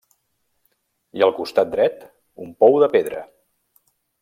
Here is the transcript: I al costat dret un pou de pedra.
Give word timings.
I 1.19 1.25
al 1.25 1.33
costat 1.41 1.69
dret 1.75 2.07
un 2.47 2.57
pou 2.65 2.81
de 2.85 2.91
pedra. 2.97 3.23